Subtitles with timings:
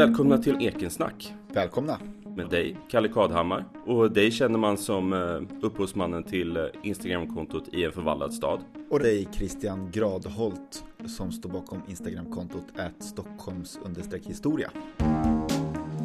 [0.00, 1.98] Välkomna till Ekensnack Välkomna!
[2.36, 3.64] med dig, Kalle Kadhammar.
[3.86, 8.60] Och dig känner man som eh, upphovsmannen till eh, Instagramkontot i en förvallad stad.
[8.90, 12.64] Och dig Christian Gradholt som står bakom Instagramkontot
[12.98, 13.78] Stockholms
[14.26, 14.70] historia.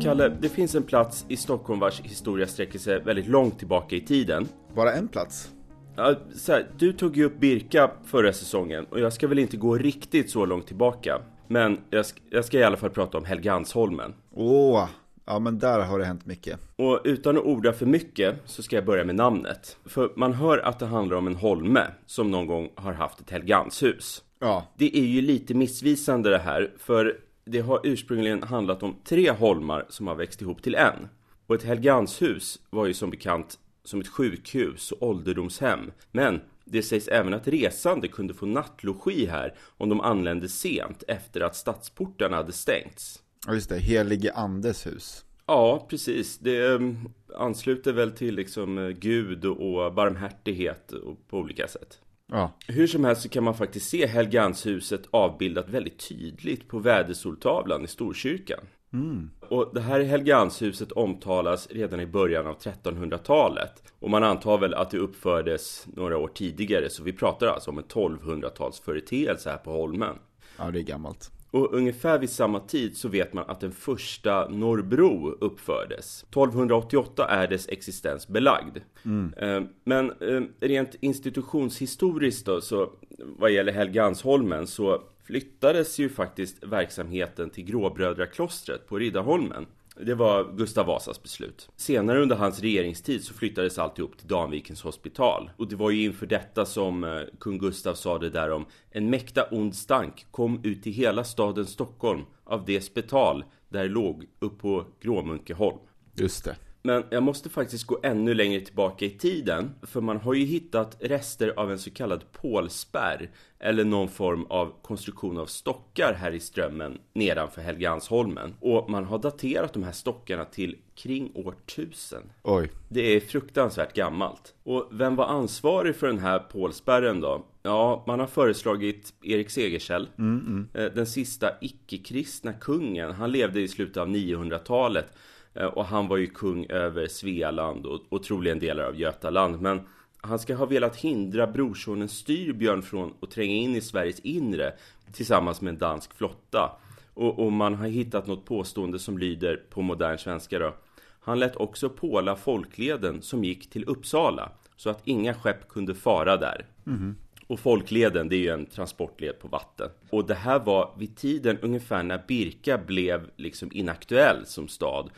[0.01, 4.01] Kalle, det finns en plats i Stockholm vars historia sträcker sig väldigt långt tillbaka i
[4.01, 4.47] tiden.
[4.75, 5.51] Bara en plats?
[5.95, 9.57] Ja, så här, du tog ju upp Birka förra säsongen och jag ska väl inte
[9.57, 11.21] gå riktigt så långt tillbaka.
[11.47, 14.13] Men jag ska, jag ska i alla fall prata om Helgeandsholmen.
[14.31, 14.89] Åh,
[15.25, 16.59] ja men där har det hänt mycket.
[16.75, 19.77] Och utan att orda för mycket så ska jag börja med namnet.
[19.85, 23.29] För man hör att det handlar om en holme som någon gång har haft ett
[23.29, 24.23] Helgeandshus.
[24.39, 24.67] Ja.
[24.77, 29.85] Det är ju lite missvisande det här, för det har ursprungligen handlat om tre holmar
[29.89, 31.07] som har växt ihop till en.
[31.47, 35.91] Och ett Helgeandshus var ju som bekant som ett sjukhus och ålderdomshem.
[36.11, 41.41] Men det sägs även att resande kunde få nattlogi här om de anlände sent efter
[41.41, 43.21] att stadsportarna hade stängts.
[43.47, 45.25] Ja just det, helige andes hus.
[45.47, 46.37] Ja, precis.
[46.37, 50.93] Det um, ansluter väl till liksom uh, Gud och barmhärtighet
[51.29, 51.99] på olika sätt.
[52.31, 52.57] Ja.
[52.67, 57.87] Hur som helst så kan man faktiskt se Helgeandshuset avbildat väldigt tydligt på vädersoltavlan i
[57.87, 58.59] Storkyrkan.
[58.95, 59.29] Mm.
[59.49, 63.83] Och det här Helgeandshuset omtalas redan i början av 1300-talet.
[63.99, 67.77] Och man antar väl att det uppfördes några år tidigare, så vi pratar alltså om
[67.77, 70.15] en 1200-talsföreteelse här på Holmen.
[70.57, 71.31] Ja, det är gammalt.
[71.51, 76.23] Och ungefär vid samma tid så vet man att den första Norrbro uppfördes.
[76.23, 78.77] 1288 är dess existens belagd.
[79.05, 79.67] Mm.
[79.83, 87.65] Men eh, rent institutionshistoriskt då, så vad gäller Helgeandsholmen så flyttades ju faktiskt verksamheten till
[87.65, 89.65] Gråbrödraklostret på Riddarholmen.
[89.99, 91.69] Det var Gustav Vasas beslut.
[91.75, 95.49] Senare under hans regeringstid så flyttades alltihop till Danvikens hospital.
[95.57, 99.09] Och det var ju inför detta som eh, kung Gustav sa det där om En
[99.09, 104.59] mäkta ond stank kom ut i hela staden Stockholm av det spital där låg upp
[104.59, 105.77] på Gråmunkeholm.
[106.15, 106.55] Just det.
[106.85, 109.75] Men jag måste faktiskt gå ännu längre tillbaka i tiden.
[109.81, 113.29] För man har ju hittat rester av en så kallad pålspärr.
[113.59, 118.53] Eller någon form av konstruktion av stockar här i strömmen nedanför Helgeandsholmen.
[118.59, 122.19] Och man har daterat de här stockarna till kring år 1000.
[122.43, 122.71] Oj.
[122.89, 124.53] Det är fruktansvärt gammalt.
[124.63, 127.45] Och vem var ansvarig för den här pålspärren då?
[127.63, 130.09] Ja, man har föreslagit Erik Segersäll.
[130.17, 130.93] Mm, mm.
[130.95, 133.11] Den sista icke-kristna kungen.
[133.11, 135.13] Han levde i slutet av 900-talet.
[135.55, 139.61] Eh, och han var ju kung över Svealand och, och troligen delar av Götaland.
[139.61, 139.81] Men
[140.21, 144.73] han ska ha velat hindra brorsonen Styrbjörn från att tränga in i Sveriges inre
[145.11, 146.71] tillsammans med en dansk flotta.
[147.13, 150.75] Och, och, man har hittat något påstående som lyder på modern svenska då.
[151.19, 156.37] Han lät också påla folkleden som gick till Uppsala så att inga skepp kunde fara
[156.37, 156.65] där.
[156.87, 157.15] Mm.
[157.47, 159.89] Och folkleden, det är ju en transportled på vatten.
[160.09, 165.09] Och det här var vid tiden ungefär när Birka blev liksom inaktuell som stad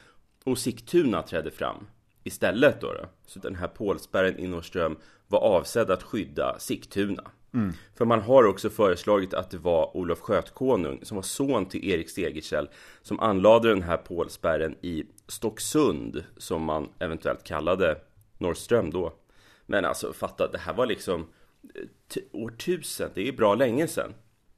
[0.55, 1.87] Sigtuna trädde fram
[2.23, 3.05] istället då, då.
[3.25, 4.97] Så den här pålspärren i Norrström
[5.27, 7.23] var avsedd att skydda Sigtuna.
[7.53, 7.73] Mm.
[7.95, 12.09] För man har också föreslagit att det var Olof Skötkonung som var son till Erik
[12.09, 12.69] Segersäll
[13.01, 17.97] som anlade den här pålspärren i Stocksund som man eventuellt kallade
[18.37, 19.13] Norrström då.
[19.65, 21.27] Men alltså fatta, det här var liksom
[22.31, 24.13] år tusen, det är bra länge sedan.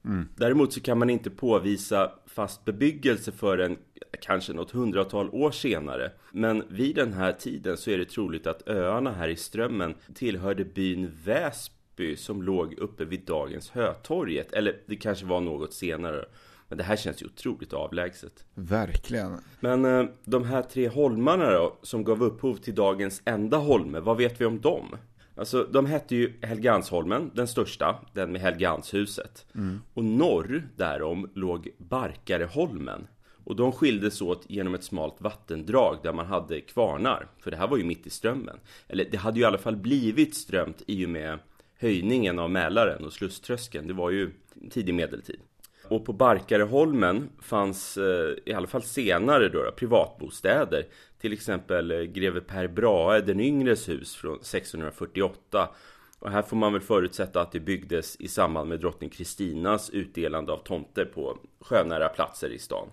[0.05, 0.27] Mm.
[0.35, 3.77] Däremot så kan man inte påvisa fast bebyggelse förrän
[4.21, 6.11] kanske något hundratal år senare.
[6.31, 10.65] Men vid den här tiden så är det troligt att öarna här i Strömmen tillhörde
[10.65, 14.53] byn Väsby som låg uppe vid dagens Hötorget.
[14.53, 16.25] Eller det kanske var något senare.
[16.67, 18.45] Men det här känns ju otroligt avlägset.
[18.53, 19.37] Verkligen.
[19.59, 24.17] Men eh, de här tre holmarna då, som gav upphov till dagens enda holme, vad
[24.17, 24.95] vet vi om dem?
[25.39, 29.45] Alltså, de hette ju Helgansholmen, den största, den med Helganshuset.
[29.55, 29.81] Mm.
[29.93, 33.07] Och norr därom låg Barkareholmen.
[33.43, 37.27] Och de skildes åt genom ett smalt vattendrag där man hade kvarnar.
[37.39, 38.59] För det här var ju mitt i strömmen.
[38.87, 41.39] Eller det hade ju i alla fall blivit strömt i och med
[41.77, 43.87] höjningen av Mälaren och Slusströskeln.
[43.87, 44.31] Det var ju
[44.69, 45.39] tidig medeltid.
[45.89, 50.85] Och på Barkareholmen fanns eh, i alla fall senare då, privatbostäder.
[51.21, 55.69] Till exempel eh, greve Per Brahe den yngres hus från 1648.
[56.19, 60.51] Och här får man väl förutsätta att det byggdes i samband med drottning Kristinas utdelande
[60.51, 62.87] av tomter på sjönära platser i stan.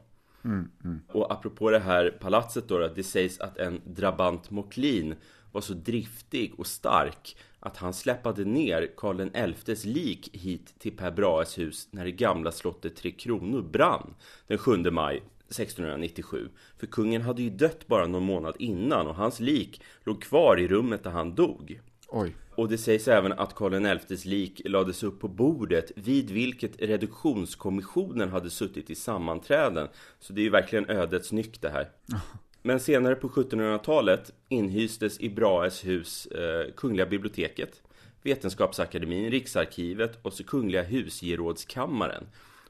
[0.44, 1.00] Mm, mm.
[1.08, 5.14] Och apropå det här palatset då, det sägs att en drabant Moklin
[5.52, 11.11] var så driftig och stark att han släppade ner Karl XIs lik hit till Per
[11.11, 14.14] Brahes hus när det gamla slottet Tre Kronor brann
[14.46, 16.48] den 7 maj 1697.
[16.78, 20.69] För kungen hade ju dött bara någon månad innan och hans lik låg kvar i
[20.69, 21.81] rummet där han dog.
[22.08, 22.37] Oj.
[22.56, 28.28] Och det sägs även att Karl XIs lik lades upp på bordet vid vilket reduktionskommissionen
[28.31, 29.88] hade suttit i sammanträden.
[30.19, 31.88] Så det är ju verkligen ödets nyck det här.
[32.62, 37.82] Men senare på 1700-talet inhystes i Brahes hus eh, Kungliga biblioteket,
[38.22, 42.26] Vetenskapsakademin, Riksarkivet och så Kungliga husgerådskammaren.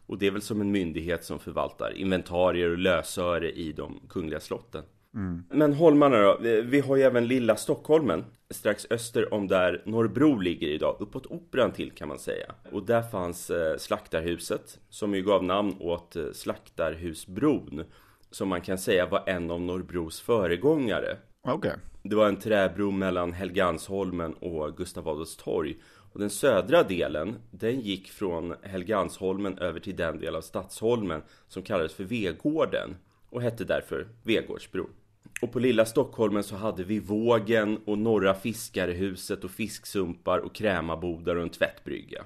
[0.06, 4.40] Och det är väl som en myndighet som förvaltar inventarier och lösöre i de kungliga
[4.40, 4.82] slotten.
[5.14, 5.44] Mm.
[5.50, 6.38] Men Holmarna då?
[6.40, 11.72] Vi har ju även Lilla Stockholmen strax öster om där Norrbro ligger idag, uppåt Operan
[11.72, 12.54] till kan man säga.
[12.72, 17.84] Och där fanns eh, Slaktarhuset, som ju gav namn åt eh, Slaktarhusbron,
[18.30, 21.16] som man kan säga var en av Norrbros föregångare.
[21.42, 21.76] Okay.
[22.02, 25.76] Det var en träbro mellan Helgansholmen och Gustav Adolfs torg.
[26.16, 31.62] Och den södra delen, den gick från Helgansholmen över till den del av Stadsholmen som
[31.62, 32.96] kallades för Vegården
[33.30, 34.90] och hette därför Vegårdsbron.
[35.42, 41.36] Och på lilla Stockholmen så hade vi Vågen och Norra Fiskarehuset och fisksumpar och krämabodar
[41.36, 42.24] och en tvättbrygga.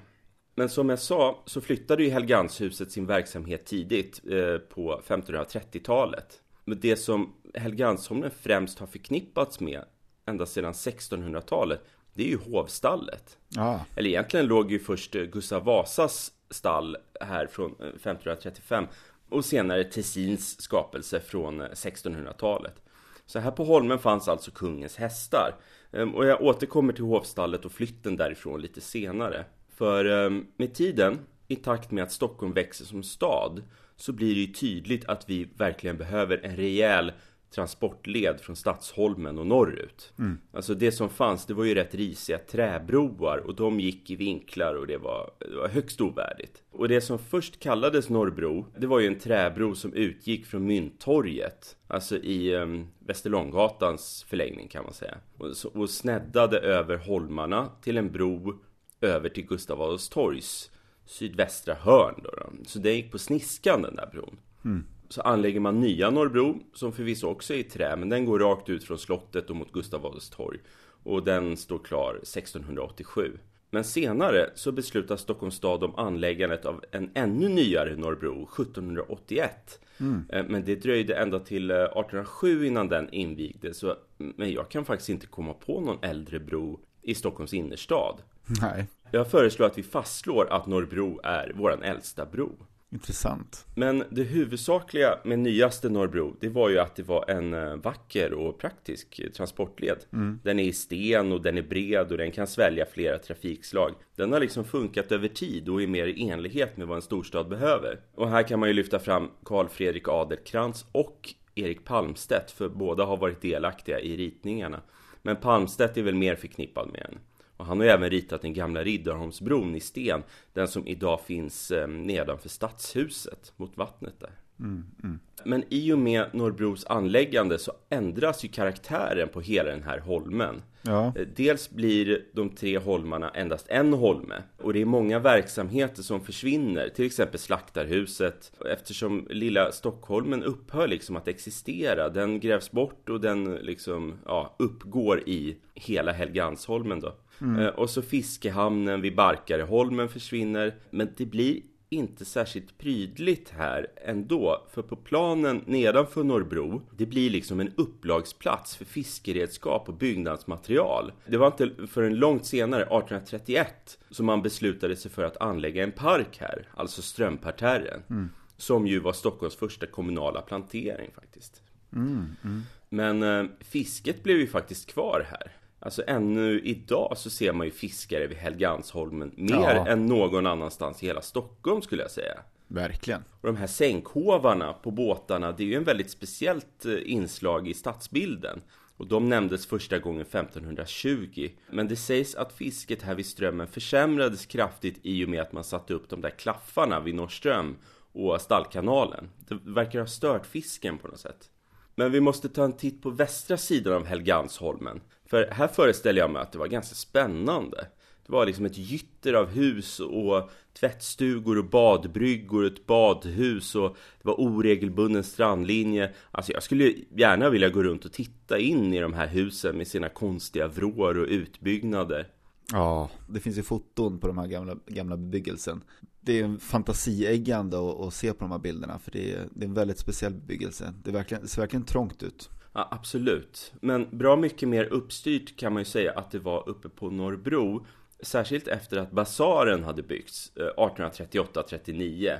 [0.55, 6.41] Men som jag sa så flyttade ju Helganshuset sin verksamhet tidigt eh, på 1530-talet.
[6.65, 9.83] Men det som Helgansholmen främst har förknippats med
[10.25, 11.81] ända sedan 1600-talet
[12.13, 13.37] det är ju hovstallet.
[13.57, 13.79] Ah.
[13.95, 18.89] Eller egentligen låg ju först Gustav Vasas stall här från 1535 eh,
[19.29, 22.73] och senare Tessins skapelse från 1600-talet.
[22.75, 22.81] Eh,
[23.25, 25.55] så här på Holmen fanns alltså kungens hästar.
[25.91, 29.45] Ehm, och jag återkommer till hovstallet och flytten därifrån lite senare.
[29.75, 33.61] För ehm, med tiden, i takt med att Stockholm växer som stad,
[33.95, 37.11] så blir det ju tydligt att vi verkligen behöver en rejäl
[37.55, 40.13] transportled från Stadsholmen och norrut.
[40.19, 40.37] Mm.
[40.53, 44.75] Alltså det som fanns, det var ju rätt risiga träbroar och de gick i vinklar
[44.75, 46.63] och det var, det var högst ovärdigt.
[46.71, 51.77] Och det som först kallades Norrbro, det var ju en träbro som utgick från Mynttorget.
[51.87, 55.17] Alltså i um, Västerlånggatans förlängning kan man säga.
[55.37, 58.59] Och, och sneddade över holmarna till en bro
[59.01, 60.71] över till Gustav Adolfs torgs
[61.05, 62.21] sydvästra hörn.
[62.23, 62.49] Då, då.
[62.65, 64.37] Så den gick på sniskan den där bron.
[64.65, 68.39] Mm så anlägger man nya Norrbro, som förvisso också är i trä, men den går
[68.39, 70.59] rakt ut från slottet och mot Gustav Adolfs torg.
[71.03, 73.37] Och den står klar 1687.
[73.69, 79.79] Men senare så beslutar Stockholms stad om anläggandet av en ännu nyare Norrbro 1781.
[79.99, 80.25] Mm.
[80.29, 83.77] Eh, men det dröjde ända till 1807 eh, innan den invigdes.
[83.77, 88.21] Så, men jag kan faktiskt inte komma på någon äldre bro i Stockholms innerstad.
[88.61, 88.87] Nej.
[89.11, 92.51] Jag föreslår att vi fastslår att Norrbro är vår äldsta bro.
[92.93, 93.65] Intressant.
[93.75, 98.33] Men det huvudsakliga med nyaste Norrbro, det var ju att det var en eh, vacker
[98.33, 99.97] och praktisk transportled.
[100.13, 100.39] Mm.
[100.43, 103.93] Den är i sten och den är bred och den kan svälja flera trafikslag.
[104.15, 107.49] Den har liksom funkat över tid och är mer i enlighet med vad en storstad
[107.49, 107.99] behöver.
[108.15, 113.03] Och här kan man ju lyfta fram Carl Fredrik Adelkrantz och Erik Palmstedt, för båda
[113.03, 114.81] har varit delaktiga i ritningarna.
[115.21, 117.19] Men Palmstedt är väl mer förknippad med en.
[117.61, 120.23] Och han har ju även ritat den gamla Riddarholmsbron i sten.
[120.53, 124.31] Den som idag finns eh, nedanför stadshuset mot vattnet där.
[124.61, 125.19] Mm, mm.
[125.45, 130.61] Men i och med Norrbros anläggande så ändras ju karaktären på hela den här holmen.
[130.81, 131.13] Ja.
[131.15, 136.21] Eh, dels blir de tre holmarna endast en holme och det är många verksamheter som
[136.21, 138.51] försvinner, till exempel Slaktarhuset.
[138.65, 145.29] Eftersom lilla Stockholmen upphör liksom att existera, den grävs bort och den liksom, ja, uppgår
[145.29, 147.13] i hela Helgansholmen då.
[147.41, 147.59] Mm.
[147.59, 150.75] Eh, och så fiskehamnen vid Barkareholmen försvinner.
[150.89, 151.61] Men det blir
[151.91, 154.67] inte särskilt prydligt här ändå.
[154.71, 161.11] För på planen nedanför Norrbro, det blir liksom en upplagsplats för fiskeredskap och byggnadsmaterial.
[161.27, 165.91] Det var inte förrän långt senare, 1831, som man beslutade sig för att anlägga en
[165.91, 168.03] park här, alltså Strömparterren.
[168.09, 168.29] Mm.
[168.57, 171.61] Som ju var Stockholms första kommunala plantering faktiskt.
[171.93, 172.61] Mm, mm.
[172.89, 175.51] Men eh, fisket blev ju faktiskt kvar här.
[175.83, 179.87] Alltså ännu idag så ser man ju fiskare vid Helgansholmen mer ja.
[179.87, 182.39] än någon annanstans i hela Stockholm skulle jag säga.
[182.67, 183.23] Verkligen.
[183.41, 187.73] Och de här sänkhovarna på båtarna, det är ju en väldigt speciellt eh, inslag i
[187.73, 188.61] stadsbilden.
[188.97, 191.49] Och de nämndes första gången 1520.
[191.69, 195.63] Men det sägs att fisket här vid Strömmen försämrades kraftigt i och med att man
[195.63, 197.77] satte upp de där klaffarna vid Norrström
[198.11, 199.29] och Stallkanalen.
[199.47, 201.49] Det verkar ha stört fisken på något sätt.
[201.95, 205.01] Men vi måste ta en titt på västra sidan av Helgansholmen.
[205.31, 207.87] För här föreställer jag mig att det var ganska spännande.
[208.25, 213.97] Det var liksom ett gytter av hus och tvättstugor och badbryggor, och ett badhus och
[214.21, 216.13] det var oregelbunden strandlinje.
[216.31, 219.87] Alltså jag skulle gärna vilja gå runt och titta in i de här husen med
[219.87, 222.27] sina konstiga vrår och utbyggnader.
[222.71, 225.83] Ja, det finns ju foton på de här gamla, gamla bebyggelsen.
[226.21, 229.69] Det är fantasieggande att, att se på de här bilderna för det är, det är
[229.69, 230.93] en väldigt speciell bebyggelse.
[231.03, 232.49] Det, verkligen, det ser verkligen trångt ut.
[232.73, 233.73] Ja, absolut.
[233.79, 237.85] Men bra mycket mer uppstyrt kan man ju säga att det var uppe på Norrbro.
[238.19, 242.31] Särskilt efter att basaren hade byggts 1838-39.
[242.31, 242.37] Eh,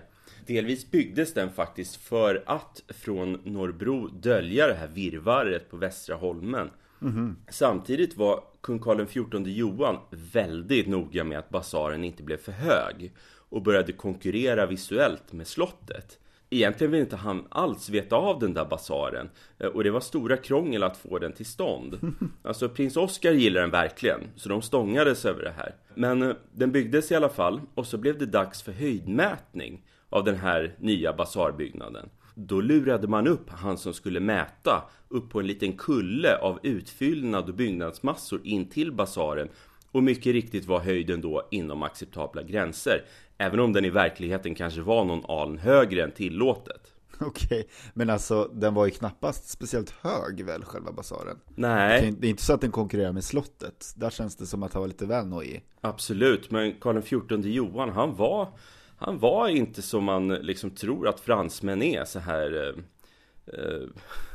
[0.47, 6.69] Delvis byggdes den faktiskt för att från Norrbro dölja det här virvaret på Västra Holmen.
[6.99, 7.35] Mm-hmm.
[7.49, 13.13] Samtidigt var kung Karl XIV Johan väldigt noga med att basaren inte blev för hög
[13.49, 16.19] och började konkurrera visuellt med slottet.
[16.53, 19.29] Egentligen ville inte han alls veta av den där basaren
[19.59, 22.13] eh, och det var stora krångel att få den till stånd.
[22.43, 25.75] Alltså prins Oscar gillar den verkligen, så de stångades över det här.
[25.95, 30.23] Men eh, den byggdes i alla fall och så blev det dags för höjdmätning av
[30.23, 32.09] den här nya basarbyggnaden.
[32.35, 37.49] Då lurade man upp han som skulle mäta upp på en liten kulle av utfyllnad
[37.49, 39.49] och byggnadsmassor in till basaren
[39.91, 43.05] och mycket riktigt var höjden då inom acceptabla gränser.
[43.37, 46.93] Även om den i verkligheten kanske var någon aln högre än tillåtet.
[47.19, 51.37] Okej, men alltså den var ju knappast speciellt hög väl, själva basaren?
[51.55, 52.13] Nej.
[52.19, 53.93] Det är inte så att den konkurrerar med slottet.
[53.95, 55.63] Där känns det som att han var lite väl nojig.
[55.81, 58.47] Absolut, men Karl XIV Johan, han var
[59.01, 62.83] han var inte som man liksom tror att fransmän är så här eh,
[63.59, 63.87] eh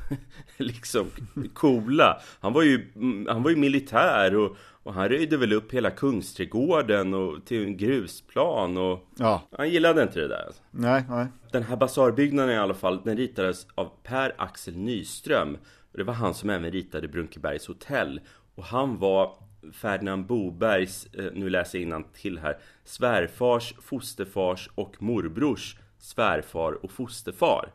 [0.56, 1.06] liksom
[1.54, 2.20] coola.
[2.40, 2.92] Han var ju,
[3.28, 7.76] han var ju militär och, och han röjde väl upp hela Kungsträdgården och till en
[7.76, 9.42] grusplan och ja.
[9.52, 10.52] han gillade inte det där.
[10.70, 11.26] Nej, nej.
[11.52, 15.58] Den här basarbyggnaden i alla fall, den ritades av Per Axel Nyström.
[15.92, 18.20] Och det var han som även ritade Brunkebergs hotell.
[18.54, 19.36] Och han var
[19.72, 27.72] Ferdinand Bobergs, eh, nu läser jag till här, svärfars, fosterfars och morbrors svärfar och fosterfar.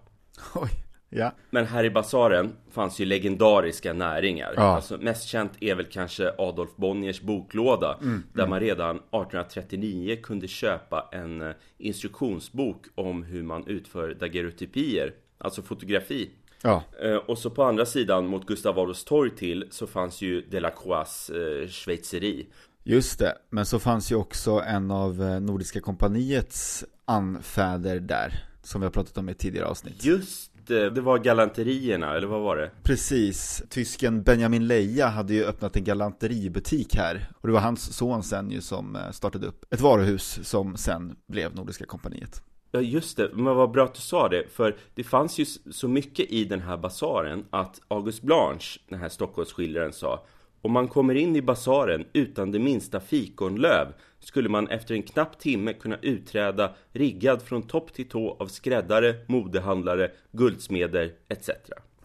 [0.55, 0.69] Oj,
[1.11, 1.31] ja.
[1.49, 4.53] Men här i basaren fanns ju legendariska näringar.
[4.55, 4.61] Ja.
[4.61, 7.97] Alltså, mest känt är väl kanske Adolf Bonniers boklåda.
[8.01, 8.49] Mm, där mm.
[8.49, 16.29] man redan 1839 kunde köpa en eh, instruktionsbok om hur man utför daguerreotypier, alltså fotografi.
[16.61, 16.83] Ja.
[17.01, 21.29] Eh, och så på andra sidan mot Gustav Adolfs torg till så fanns ju Delacroix
[21.29, 22.47] eh, schweizeri.
[22.83, 28.45] Just det, men så fanns ju också en av eh, Nordiska kompaniets anfäder där.
[28.63, 30.05] Som vi har pratat om i tidigare avsnitt.
[30.05, 32.71] Just det, det var galanterierna, eller vad var det?
[32.83, 37.27] Precis, tysken Benjamin Leija hade ju öppnat en galanteributik här.
[37.41, 41.15] Och det var hans son sen ju som eh, startade upp ett varuhus som sen
[41.27, 42.41] blev Nordiska kompaniet.
[42.71, 45.87] Ja just det, men vad bra att du sa det För det fanns ju så
[45.87, 50.25] mycket i den här basaren Att August Blanche, den här Stockholmsskildraren sa
[50.61, 53.87] Om man kommer in i basaren utan det minsta fikonlöv
[54.23, 59.15] Skulle man efter en knapp timme kunna utträda Riggad från topp till tå av skräddare,
[59.27, 61.49] modehandlare, guldsmeder etc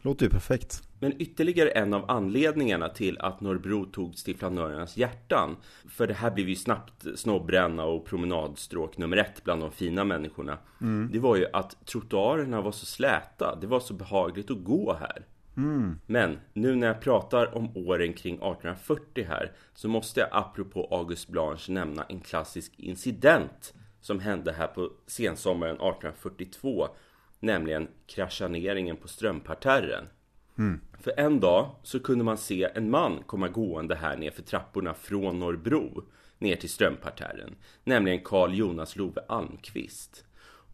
[0.02, 0.82] Låter ju perfekt.
[1.00, 5.56] Men ytterligare en av anledningarna till att Norrbro togs till flanörernas hjärtan
[5.88, 10.58] För det här blev ju snabbt snobbränna och promenadstråk nummer ett bland de fina människorna
[10.80, 11.11] mm.
[11.12, 15.25] Det var ju att trottoarerna var så släta Det var så behagligt att gå här
[15.56, 16.00] mm.
[16.06, 21.28] Men nu när jag pratar om åren kring 1840 här Så måste jag apropå August
[21.28, 26.88] Blanche nämna en klassisk incident Som hände här på sensommaren 1842
[27.40, 30.04] Nämligen kraschaneringen på Strömparterren
[30.58, 30.80] Mm.
[31.00, 34.94] För en dag så kunde man se en man komma gående här ner för trapporna
[34.94, 36.04] från Norrbro
[36.38, 40.25] ner till Strömparterren, nämligen Karl Jonas Love Almqvist.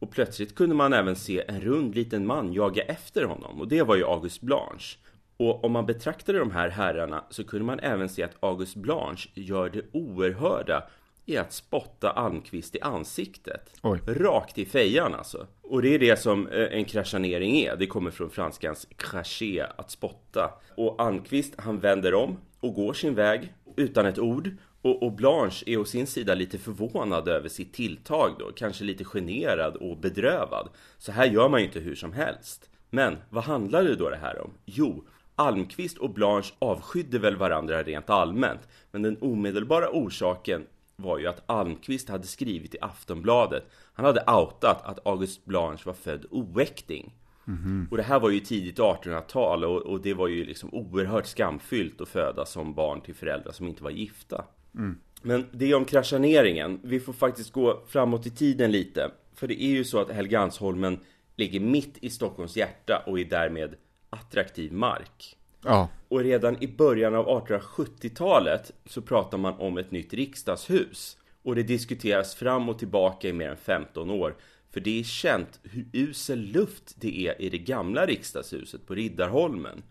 [0.02, 3.82] Och plötsligt kunde man även se en rund liten man jaga efter honom och det
[3.82, 4.96] var ju August Blanche.
[5.36, 9.28] Och om man betraktade de här herrarna så kunde man även se att August Blanche
[9.34, 10.88] gör det oerhörda
[11.26, 13.74] är att spotta Almqvist i ansiktet.
[13.82, 14.00] Oj.
[14.06, 15.46] Rakt i fejan alltså.
[15.62, 17.76] Och det är det som eh, en kraschanering är.
[17.76, 20.50] Det kommer från franskans cracher, att spotta.
[20.76, 24.50] Och Almqvist, han vänder om och går sin väg utan ett ord.
[24.82, 28.52] Och, och Blanche är å sin sida lite förvånad över sitt tilltag då.
[28.56, 30.68] Kanske lite generad och bedrövad.
[30.98, 32.70] Så här gör man ju inte hur som helst.
[32.90, 34.50] Men vad handlade då det här om?
[34.64, 38.68] Jo, Almqvist och Blanche avskydde väl varandra rent allmänt.
[38.90, 44.82] Men den omedelbara orsaken var ju att Almqvist hade skrivit i Aftonbladet Han hade outat
[44.84, 47.14] att August Blanche var född oäkting
[47.46, 47.90] mm -hmm.
[47.90, 52.00] Och det här var ju tidigt 1800-tal och, och, det var ju liksom oerhört skamfyllt
[52.00, 54.44] att födas som barn till föräldrar som inte var gifta
[54.74, 54.98] mm.
[55.22, 59.68] Men det om kraschaneringen Vi får faktiskt gå framåt i tiden lite För det är
[59.68, 60.98] ju så att Helgansholmen
[61.36, 63.74] ligger mitt i Stockholms hjärta och är därmed
[64.10, 65.88] attraktiv mark Ja.
[66.08, 71.16] Och redan i början av 1870-talet så pratar man om ett nytt riksdagshus.
[71.42, 74.36] Och det diskuteras fram och tillbaka i mer än 15 år.
[74.70, 79.82] För det är känt hur usel luft det är i det gamla riksdagshuset på Riddarholmen.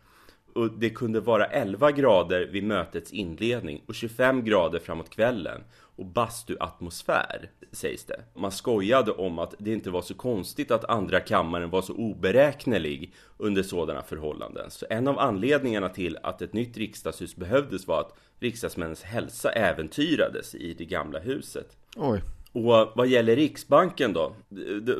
[0.55, 5.63] Och det kunde vara 11 grader vid mötets inledning och 25 grader framåt kvällen.
[5.95, 8.21] och bastuatmosfär, sägs det.
[8.33, 13.13] Man skojade om att det inte var så konstigt att andra kammaren var så oberäknelig
[13.37, 14.71] under sådana förhållanden.
[14.71, 20.55] Så en av anledningarna till att ett nytt riksdagshus behövdes var att riksdagsmännens hälsa äventyrades
[20.55, 21.77] i det gamla huset.
[21.95, 22.21] Oj.
[22.53, 24.35] Och vad gäller Riksbanken då?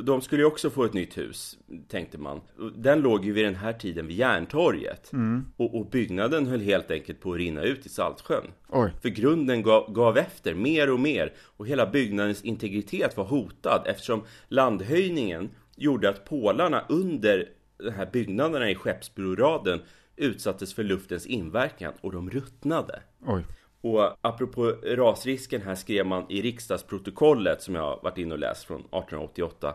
[0.02, 2.40] De skulle ju också få ett nytt hus, tänkte man.
[2.76, 5.12] Den låg ju vid den här tiden vid Järntorget.
[5.12, 5.44] Mm.
[5.56, 8.44] Och, och, byggnaden höll helt enkelt på att rinna ut i Saltsjön.
[8.68, 8.92] Oj.
[9.02, 11.32] För grunden gav, gav efter mer och mer.
[11.56, 18.70] Och hela byggnadens integritet var hotad eftersom landhöjningen gjorde att pålarna under de här byggnaderna
[18.70, 19.80] i Skeppsbroraden
[20.16, 23.02] utsattes för luftens inverkan och de ruttnade.
[23.26, 23.44] Oj.
[23.82, 28.80] Och apropå rasrisken här skrev man i riksdagsprotokollet som jag varit inne och läst från
[28.80, 29.74] 1888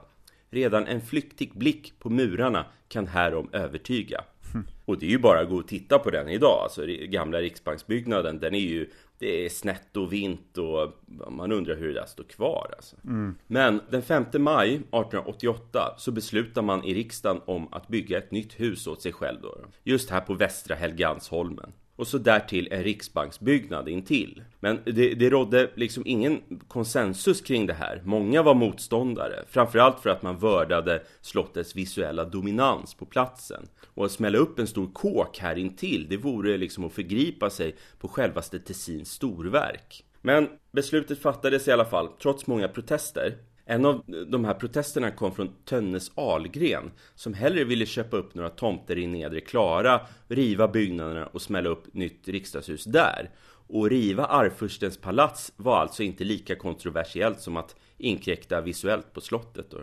[0.49, 4.23] Redan en flyktig blick på murarna kan härom övertyga.
[4.53, 4.67] Mm.
[4.85, 6.59] Och det är ju bara att gå och titta på den idag.
[6.63, 10.93] Alltså gamla riksbanksbyggnaden, den är ju det är snett och vint och
[11.31, 12.95] man undrar hur det där står kvar alltså.
[13.03, 13.35] Mm.
[13.47, 18.59] Men den 5 maj 1888 så beslutar man i riksdagen om att bygga ett nytt
[18.59, 19.57] hus åt sig själv då.
[19.83, 24.43] Just här på Västra Helgansholmen och så därtill en riksbanksbyggnad intill.
[24.59, 28.01] Men det, det rådde liksom ingen konsensus kring det här.
[28.05, 33.67] Många var motståndare, framförallt för att man vördade slottets visuella dominans på platsen.
[33.85, 37.75] Och att smälla upp en stor kåk här intill, det vore liksom att förgripa sig
[37.99, 40.03] på självaste Tessins storverk.
[40.21, 43.37] Men beslutet fattades i alla fall, trots många protester.
[43.69, 48.49] En av de här protesterna kom från Tönnes Algren som hellre ville köpa upp några
[48.49, 53.29] tomter i Nedre Klara, riva byggnaderna och smälla upp nytt riksdagshus där.
[53.67, 59.71] Och riva Arvfurstens palats var alltså inte lika kontroversiellt som att inkräkta visuellt på slottet.
[59.71, 59.77] Då.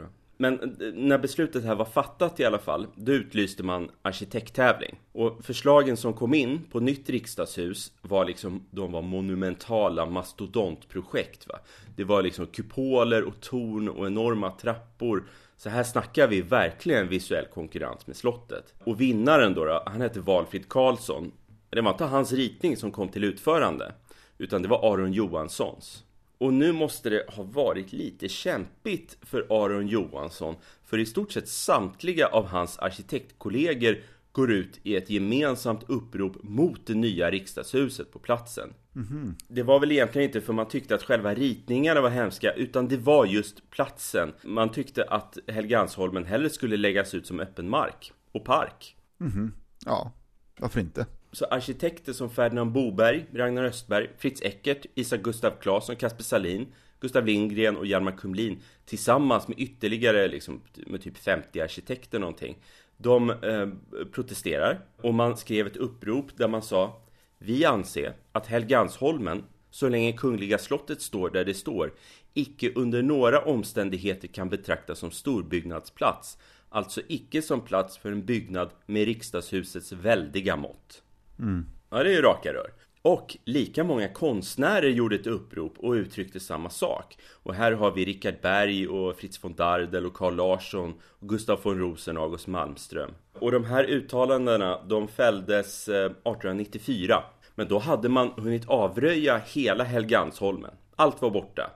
[0.44, 5.00] Men eh, när beslutet här var fattat i alla fall, då utlyste man arkitekttävling.
[5.12, 11.48] Och förslagen som kom in på nytt riksdagshus var liksom, de var monumentala mastodontprojekt.
[11.48, 11.58] Va?
[11.96, 15.24] Det var liksom kupoler och torn och enorma trappor.
[15.56, 18.74] Så här snackar vi verkligen visuell konkurrens med slottet.
[18.84, 21.32] Och vinnaren då, då han hette Valfrid Karlsson.
[21.70, 23.92] Det var inte hans ritning som kom till utförande,
[24.38, 26.03] utan det var Aron Johanssons.
[26.38, 31.48] Och nu måste det ha varit lite kämpigt för Aron Johansson för i stort sett
[31.48, 33.98] samtliga av hans arkitektkollegor
[34.32, 38.74] går ut i ett gemensamt upprop mot det nya riksdagshuset på platsen.
[38.94, 39.34] Mm -hmm.
[39.48, 42.96] Det var väl egentligen inte för man tyckte att själva ritningarna var hemska utan det
[42.96, 44.32] var just platsen.
[44.42, 48.96] Man tyckte att Helgansholmen hellre skulle läggas ut som öppen mark och park.
[49.20, 49.50] Mm -hmm.
[49.86, 50.12] Ja,
[50.58, 51.06] varför inte?
[51.34, 56.66] Så arkitekter som Ferdinand Boberg, Ragnar Östberg, Fritz Eckert, Isak Gustav Claesson, Kasper Salin,
[57.00, 62.56] Gustav Lindgren och Hjalmar Kumlin tillsammans med ytterligare liksom, med typ 50 arkitekter någonting.
[62.96, 63.68] De eh,
[64.12, 67.02] protesterar och man skrev ett upprop där man sa
[67.38, 71.92] Vi anser att Helgansholmen, så länge Kungliga slottet står där det står,
[72.34, 78.70] icke under några omständigheter kan betraktas som storbyggnadsplats, alltså icke som plats för en byggnad
[78.86, 81.03] med riksdagshusets väldiga mått.
[81.38, 81.66] Mm.
[81.90, 82.70] Ja, det är ju raka rör.
[83.02, 87.18] Och lika många konstnärer gjorde ett upprop och uttryckte samma sak.
[87.42, 91.60] Och här har vi Richard Berg och Fritz von Dardel och Carl Larsson och Gustav
[91.62, 93.10] von Rosen och August Malmström.
[93.32, 97.22] Och de här uttalandena, de fälldes eh, 1894.
[97.54, 100.74] Men då hade man hunnit avröja hela Helgansholmen.
[100.96, 101.70] Allt var borta.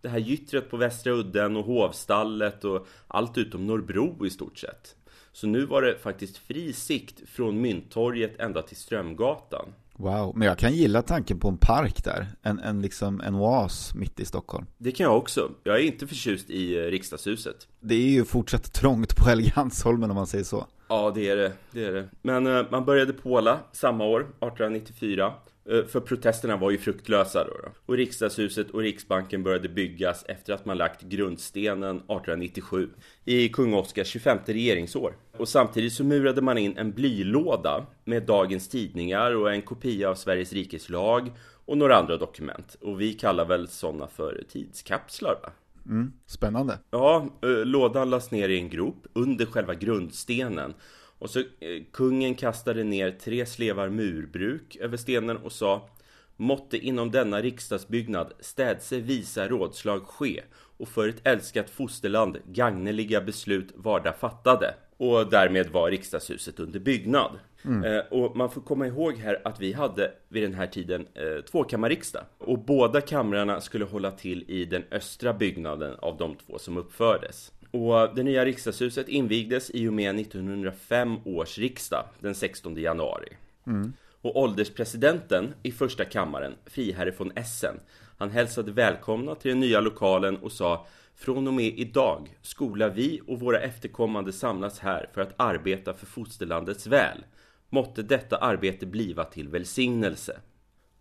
[0.00, 4.96] Det här gyttret på Västra udden och hovstallet och allt utom Norrbro i stort sett.
[5.32, 9.72] Så nu var det faktiskt fri sikt från Mynttorget ända till Strömgatan.
[9.96, 12.26] Wow, men jag kan gilla tanken på en park där.
[12.42, 14.66] En, en, liksom, en oas mitt i Stockholm.
[14.78, 15.50] Det kan jag också.
[15.62, 17.68] Jag är inte förtjust i eh, riksdagshuset.
[17.80, 20.66] Det är ju fortsatt trångt på Helgeandsholmen om man säger så.
[20.88, 21.52] Ja, det är det.
[21.70, 22.08] det, är det.
[22.22, 25.32] Men uh, man började påla samma år, 1894.
[25.70, 27.68] Eh, för protesterna var ju fruktlösa då, då.
[27.86, 32.88] Och riksdagshuset och Riksbanken började byggas efter att man lagt grundstenen 1897
[33.24, 35.14] i kung Oscars 25 regeringsår.
[35.38, 40.14] Och samtidigt så murade man in en blylåda med dagens tidningar och en kopia av
[40.14, 41.32] Sveriges rikes lag
[41.64, 42.76] och några andra dokument.
[42.80, 45.50] Och vi kallar väl sådana för tidskapslar va?
[45.86, 46.78] Mm, spännande.
[46.90, 50.74] Ja, eh, lådan lades ner i en grop under själva grundstenen
[51.22, 55.88] och så eh, kungen kastade ner tre slevar murbruk över stenen och sa
[56.36, 60.42] Måtte inom denna riksdagsbyggnad städse visa rådslag ske
[60.76, 64.74] och för ett älskat fosterland gagneliga beslut varda fattade.
[64.96, 67.38] Och därmed var riksdagshuset under byggnad.
[67.64, 67.84] Mm.
[67.84, 71.44] Eh, och man får komma ihåg här att vi hade vid den här tiden eh,
[71.44, 72.22] tvåkammarriksdag.
[72.38, 77.52] Och båda kamrarna skulle hålla till i den östra byggnaden av de två som uppfördes.
[77.72, 83.28] Och det nya riksdagshuset invigdes i och med 1905 års riksdag den 16 januari.
[83.66, 83.92] Mm.
[84.22, 87.80] Och ålderspresidenten i första kammaren, friherre von Essen,
[88.18, 93.20] Han hälsade välkomna till den nya lokalen och sa Från och med idag skola vi
[93.26, 97.24] och våra efterkommande samlas här för att arbeta för fosterlandets väl.
[97.68, 100.40] Måtte detta arbete bliva till välsignelse.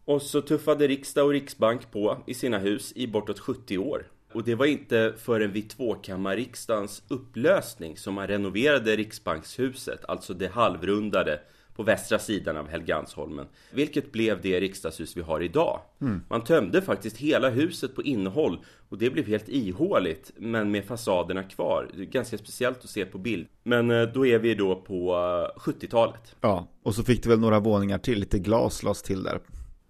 [0.06, 4.06] Och så tuffade riksdag och riksbank på i sina hus i bortåt 70 år.
[4.34, 11.40] Och det var inte förrän vid tvåkammarriksdagens upplösning som man renoverade Riksbankshuset, alltså det halvrundade
[11.76, 13.46] på västra sidan av Helgansholmen.
[13.72, 15.80] Vilket blev det riksdagshus vi har idag.
[16.02, 16.22] Mm.
[16.30, 21.44] Man tömde faktiskt hela huset på innehåll och det blev helt ihåligt men med fasaderna
[21.44, 21.90] kvar.
[21.96, 23.48] Det är ganska speciellt att se på bild.
[23.64, 25.14] Men eh, då är vi då på
[25.56, 26.16] 70-talet.
[26.16, 29.40] Eh, ja, och så fick det väl några våningar till, lite glas lades till där.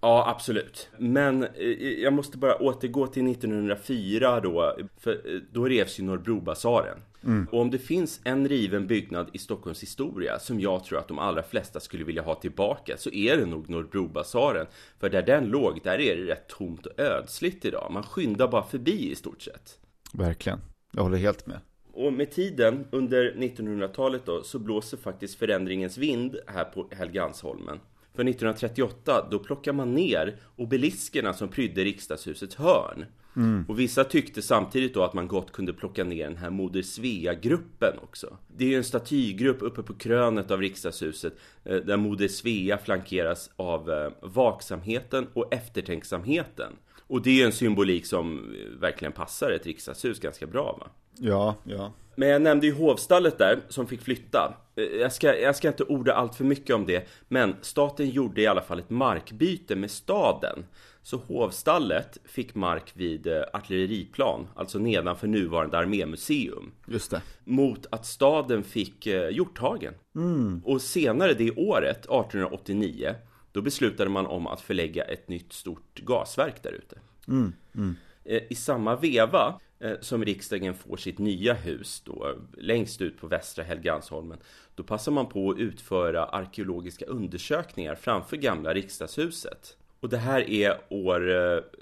[0.02, 0.90] Ja, absolut.
[0.98, 6.98] Men eh, jag måste bara återgå till 1904 då, för då revs ju Norrbrobasaren.
[7.24, 7.48] Mm.
[7.52, 11.20] Och om det finns en riven byggnad i Stockholms historia som jag tror att de
[11.20, 14.68] allra flesta skulle vilja ha tillbaka så är det nog Norrbrobasaren.
[15.00, 17.92] För där den låg, där är det rätt tomt och ödsligt idag.
[17.92, 19.80] Man skyndar bara förbi i stort sett.
[20.14, 20.60] Verkligen.
[20.92, 21.60] Jag håller helt med.
[21.94, 27.80] Och med tiden under 1900-talet då så blåser faktiskt förändringens vind här på Helgansholmen.
[28.16, 33.06] För 1938 då plockar man ner obeliskerna som prydde riksdagshusets hörn.
[33.36, 33.66] Mm.
[33.68, 37.94] Och vissa tyckte samtidigt då att man gott kunde plocka ner den här Moder Svea-gruppen
[38.04, 38.38] också.
[38.58, 43.50] Det är ju en statygrupp uppe på krönet av riksdagshuset eh, där Moder Svea flankeras
[43.56, 46.74] av eh, vaksamheten och eftertänksamheten.
[47.12, 50.88] Och det är ju en symbolik som verkligen passar ett riksdagshus ganska bra va?
[51.20, 51.94] Ja, ja.
[52.16, 54.54] Men jag nämnde ju hovstallet där som fick flytta.
[54.76, 58.42] Eh, jag ska, jag ska inte orda allt för mycket om det, men staten gjorde
[58.42, 60.66] i alla fall ett markbyte med staden.
[61.04, 66.72] Så hovstallet fick mark vid eh, artilleriplan, alltså nedanför nuvarande armémuseum.
[66.88, 67.22] Just det.
[67.44, 69.94] Mot att staden fick eh, Hjorthagen.
[70.16, 70.62] Mm.
[70.66, 73.16] Och senare det året, 1889,
[73.52, 77.00] då beslutade man om att förlägga ett nytt stort gasverk där ute.
[77.28, 77.54] Mm.
[77.76, 77.96] Mm.
[78.24, 83.28] Eh, I samma veva eh, som riksdagen får sitt nya hus då, längst ut på
[83.28, 84.38] västra Helgansholmen
[84.76, 89.78] då passar man på att utföra arkeologiska undersökningar framför gamla riksdagshuset.
[90.00, 91.20] Och det här är år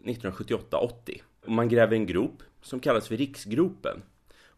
[0.04, 0.92] 1978-80.
[1.46, 4.02] Eh, man gräver en grop som kallas för Riksgropen.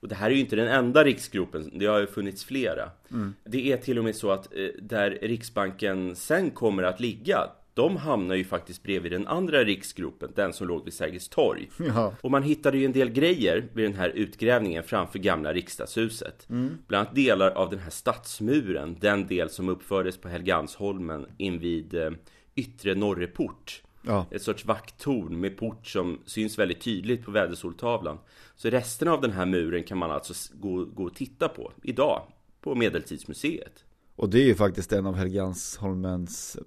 [0.01, 2.89] Och det här är ju inte den enda riksgropen, det har ju funnits flera.
[3.11, 3.33] Mm.
[3.43, 4.47] Det är till och med så att
[4.79, 10.53] där Riksbanken sen kommer att ligga, de hamnar ju faktiskt bredvid den andra riksgropen, den
[10.53, 11.69] som låg vid Sergels torg.
[11.77, 12.13] Ja.
[12.21, 16.49] Och man hittade ju en del grejer vid den här utgrävningen framför gamla riksdagshuset.
[16.49, 16.77] Mm.
[16.87, 22.11] Bland annat delar av den här stadsmuren, den del som uppfördes på Helgansholmen invid eh,
[22.55, 23.81] yttre Norreport.
[24.01, 24.25] Ja.
[24.31, 28.17] Ett sorts vakttorn med port som syns väldigt tydligt på vädersoltavlan.
[28.55, 32.21] Så resten av den här muren kan man alltså gå, gå och titta på idag
[32.61, 33.83] på Medeltidsmuseet.
[34.15, 36.57] Och det är ju faktiskt en av Helgansholmens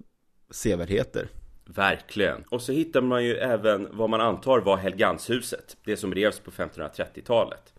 [0.49, 1.29] sevärdheter.
[1.65, 2.43] Verkligen.
[2.49, 5.77] Och så hittar man ju även vad man antar var Helganshuset.
[5.85, 7.73] Det som revs på 1530-talet.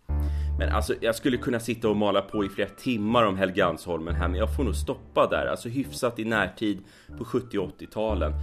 [0.57, 4.27] Men alltså, jag skulle kunna sitta och mala på i flera timmar om Helgansholmen här,
[4.27, 5.45] men jag får nog stoppa där.
[5.45, 6.83] Alltså hyfsat i närtid
[7.17, 8.33] på 70 och 80-talen.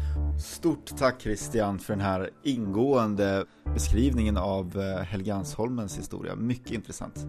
[0.41, 6.35] Stort tack Christian för den här ingående beskrivningen av eh, Helgansholmens historia.
[6.35, 7.27] Mycket intressant.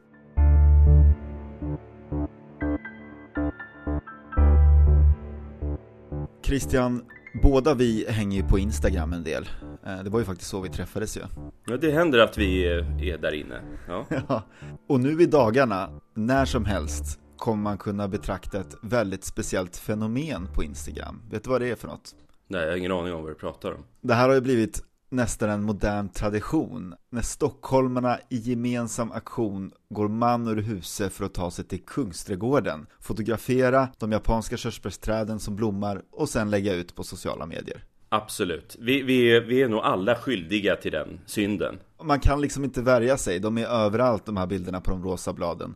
[6.45, 7.05] Christian,
[7.43, 9.47] båda vi hänger ju på Instagram en del.
[9.85, 11.21] Eh, det var ju faktiskt så vi träffades ju.
[11.65, 13.61] Ja, det händer att vi är där inne.
[13.87, 14.05] Ja.
[14.27, 14.43] ja.
[14.89, 20.47] Och nu i dagarna, när som helst, kommer man kunna betrakta ett väldigt speciellt fenomen
[20.53, 21.21] på Instagram.
[21.31, 22.15] Vet du vad det är för något?
[22.47, 23.83] Nej, jag har ingen aning om vad du pratar om.
[24.01, 26.95] Det här har ju blivit nästan en modern tradition.
[27.11, 32.87] När stockholmarna i gemensam aktion går man ur huset för att ta sig till Kungsträdgården,
[32.99, 37.83] fotografera de japanska körsbärsträden som blommar och sen lägga ut på sociala medier.
[38.09, 38.75] Absolut.
[38.79, 41.79] Vi, vi, vi är nog alla skyldiga till den synden.
[42.03, 45.33] Man kan liksom inte värja sig, de är överallt de här bilderna på de rosa
[45.33, 45.75] bladen.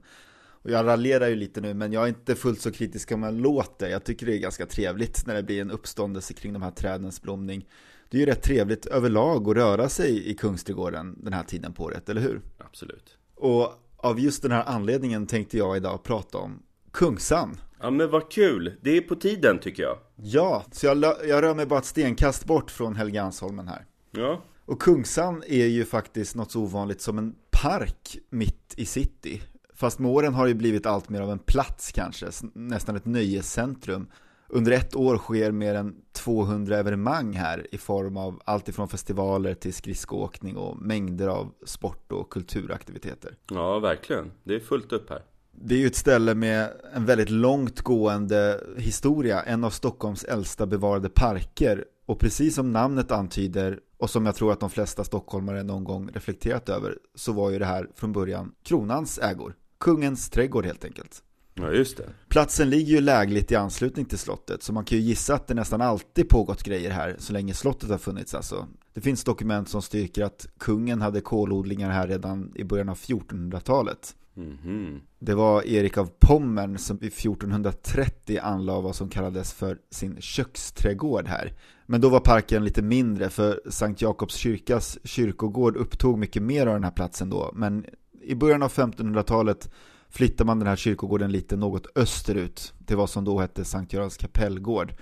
[0.62, 3.34] Och jag raljerar ju lite nu, men jag är inte fullt så kritisk som jag
[3.34, 3.90] låter.
[3.90, 7.22] Jag tycker det är ganska trevligt när det blir en uppståndelse kring de här trädens
[7.22, 7.66] blomning
[8.10, 11.84] det är ju rätt trevligt överlag att röra sig i Kungsträdgården den här tiden på
[11.84, 12.42] året, eller hur?
[12.58, 13.18] Absolut.
[13.36, 17.58] Och av just den här anledningen tänkte jag idag prata om Kungsan.
[17.82, 19.98] Ja men vad kul, det är på tiden tycker jag.
[20.16, 23.86] Ja, så jag, jag rör mig bara ett stenkast bort från Helgansholmen här.
[24.12, 24.42] Ja.
[24.66, 29.42] Och Kungsan är ju faktiskt något så ovanligt som en park mitt i city.
[29.74, 33.06] Fast med åren har det ju blivit allt mer av en plats kanske, nästan ett
[33.06, 34.08] nöjescentrum
[34.52, 39.54] under ett år sker mer än 200 evenemang här i form av allt ifrån festivaler
[39.54, 43.36] till skridskoåkning och mängder av sport och kulturaktiviteter.
[43.50, 44.32] Ja, verkligen.
[44.44, 45.22] Det är fullt upp här.
[45.62, 51.10] Det är ju ett ställe med en väldigt långtgående historia, en av Stockholms äldsta bevarade
[51.10, 55.84] parker och precis som namnet antyder och som jag tror att de flesta stockholmare någon
[55.84, 59.56] gång reflekterat över så var ju det här från början kronans ägor.
[59.80, 61.24] Kungens trädgård helt enkelt.
[61.54, 62.10] Ja, just det.
[62.30, 65.54] Platsen ligger ju lägligt i anslutning till slottet så man kan ju gissa att det
[65.54, 68.68] nästan alltid pågått grejer här så länge slottet har funnits alltså.
[68.94, 74.16] Det finns dokument som styrker att kungen hade kolodlingar här redan i början av 1400-talet.
[74.34, 75.02] Mhm.
[75.20, 81.28] Det var Erik av Pommern som i 1430 anlade vad som kallades för sin köksträdgård
[81.28, 81.54] här.
[81.86, 86.74] Men då var parken lite mindre för Sankt Jakobs kyrkas kyrkogård upptog mycket mer av
[86.74, 87.52] den här platsen då.
[87.54, 87.86] Men
[88.22, 89.70] i början av 1500-talet
[90.10, 94.18] flyttar man den här kyrkogården lite något österut till vad som då hette Sankt Görans
[94.18, 94.94] kapellgård.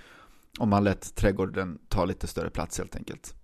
[0.58, 3.34] Och man lät trädgården ta lite större plats helt enkelt.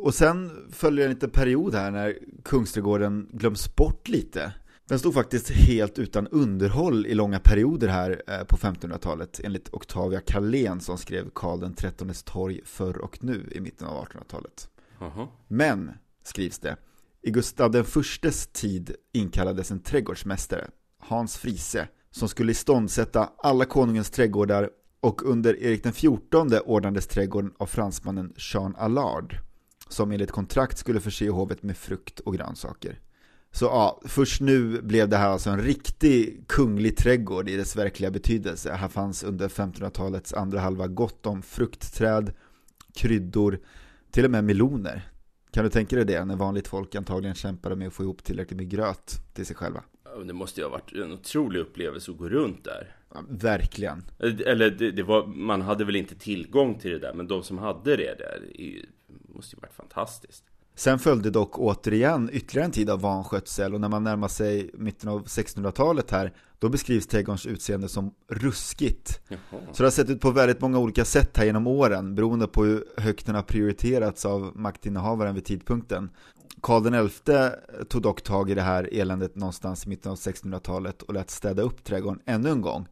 [0.00, 4.52] Och sen följer en liten period här när Kungsträdgården glöms bort lite.
[4.88, 10.20] Den stod faktiskt helt utan underhåll i långa perioder här eh, på 1500-talet enligt Octavia
[10.20, 14.68] Carlén som skrev Karl XIIIs torg förr och nu i mitten av 1800-talet.
[15.00, 15.28] Jaha.
[15.48, 15.90] Men,
[16.24, 16.76] skrivs det,
[17.22, 24.10] i Gustav den förstes tid inkallades en trädgårdsmästare, Hans Friese, som skulle iståndsätta alla konungens
[24.10, 29.36] trädgårdar och under Erik den XIV ordnades trädgården av fransmannen Jean Allard,
[29.88, 32.98] som enligt kontrakt skulle förse hovet med frukt och grönsaker.
[33.50, 38.10] Så ja, först nu blev det här alltså en riktig kunglig trädgård i dess verkliga
[38.10, 38.72] betydelse.
[38.72, 42.32] Här fanns under 1500-talets andra halva gott om fruktträd,
[42.94, 43.58] kryddor,
[44.10, 45.08] till och med meloner.
[45.50, 48.56] Kan du tänka dig det, när vanligt folk antagligen kämpade med att få ihop tillräckligt
[48.56, 49.82] med gröt till sig själva?
[50.26, 52.96] Det måste ju ha varit en otrolig upplevelse att gå runt där.
[53.14, 54.04] Ja, verkligen.
[54.18, 57.58] Eller det, det var, man hade väl inte tillgång till det där, men de som
[57.58, 58.42] hade det där,
[59.38, 60.44] måste ju varit fantastiskt.
[60.74, 65.08] Sen följde dock återigen ytterligare en tid av vanskötsel och när man närmar sig mitten
[65.08, 69.20] av 1600-talet här, då beskrivs trädgårdens utseende som ruskigt.
[69.28, 69.38] Jaha.
[69.72, 72.64] Så det har sett ut på väldigt många olika sätt här genom åren, beroende på
[72.64, 76.10] hur högt den har prioriterats av maktinnehavaren vid tidpunkten.
[76.62, 81.14] Karl XI tog dock tag i det här eländet någonstans i mitten av 1600-talet och
[81.14, 82.86] lät städa upp trädgården ännu en gång.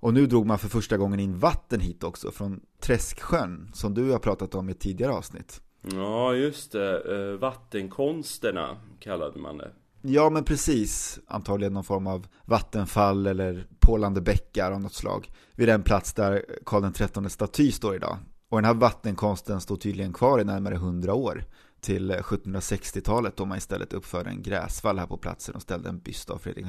[0.00, 4.10] Och nu drog man för första gången in vatten hit också, från Träsksjön, som du
[4.10, 5.62] har pratat om i tidigare avsnitt.
[5.82, 7.00] Ja, just det.
[7.00, 9.70] Eh, Vattenkonsterna kallade man det.
[10.02, 11.18] Ja, men precis.
[11.26, 15.30] Antagligen någon form av vattenfall eller pålande bäckar av något slag.
[15.54, 18.18] Vid den plats där Karl XIII staty står idag.
[18.48, 21.44] Och den här vattenkonsten stod tydligen kvar i närmare 100 år.
[21.80, 26.30] Till 1760-talet då man istället uppförde en gräsvall här på platsen och ställde en byst
[26.30, 26.66] av Fredrik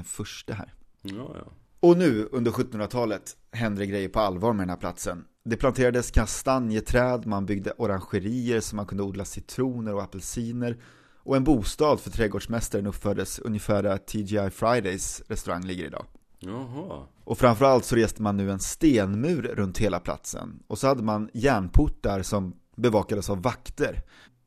[0.48, 0.74] I här.
[1.02, 1.52] Ja, ja.
[1.82, 5.26] Och nu under 1700-talet hände det grejer på allvar med den här platsen.
[5.46, 10.78] Det planterades kastanjeträd, man byggde orangerier så man kunde odla citroner och apelsiner.
[11.24, 16.06] Och en bostad för trädgårdsmästaren uppfördes ungefär där TGI Fridays restaurang ligger idag.
[16.40, 17.08] Jaha.
[17.24, 20.64] Och framförallt så reste man nu en stenmur runt hela platsen.
[20.68, 24.04] Och så hade man järnportar som bevakades av vakter.